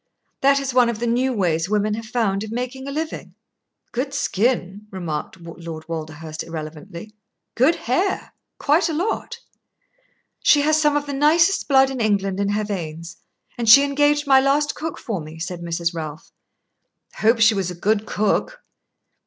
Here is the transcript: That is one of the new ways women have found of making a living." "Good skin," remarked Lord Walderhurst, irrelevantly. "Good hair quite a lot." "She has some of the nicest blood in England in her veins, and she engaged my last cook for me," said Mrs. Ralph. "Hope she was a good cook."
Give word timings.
That 0.41 0.59
is 0.59 0.73
one 0.73 0.89
of 0.89 0.97
the 0.97 1.05
new 1.05 1.31
ways 1.31 1.69
women 1.69 1.93
have 1.93 2.07
found 2.07 2.43
of 2.43 2.51
making 2.51 2.87
a 2.87 2.91
living." 2.91 3.35
"Good 3.91 4.15
skin," 4.15 4.87
remarked 4.89 5.39
Lord 5.39 5.87
Walderhurst, 5.87 6.41
irrelevantly. 6.43 7.13
"Good 7.53 7.75
hair 7.75 8.33
quite 8.57 8.89
a 8.89 8.93
lot." 8.95 9.37
"She 10.41 10.61
has 10.63 10.81
some 10.81 10.97
of 10.97 11.05
the 11.05 11.13
nicest 11.13 11.67
blood 11.67 11.91
in 11.91 12.01
England 12.01 12.39
in 12.39 12.49
her 12.49 12.63
veins, 12.63 13.17
and 13.59 13.69
she 13.69 13.83
engaged 13.83 14.25
my 14.25 14.39
last 14.39 14.73
cook 14.73 14.97
for 14.97 15.21
me," 15.21 15.37
said 15.37 15.61
Mrs. 15.61 15.93
Ralph. 15.93 16.31
"Hope 17.17 17.39
she 17.39 17.53
was 17.53 17.69
a 17.69 17.75
good 17.75 18.07
cook." 18.07 18.63